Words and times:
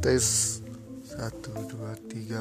tes 0.00 0.58
satu 1.04 1.52
dua 1.68 1.92
tiga. 2.08 2.40